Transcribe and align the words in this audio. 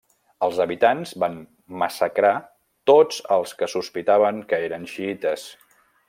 Els 0.45 0.59
habitants 0.63 1.11
van 1.23 1.35
massacrar 1.83 2.31
tots 2.91 3.21
els 3.39 3.53
que 3.59 3.69
sospitaven 3.77 4.43
que 4.53 4.63
eren 4.71 4.89
xiïtes. 4.97 5.45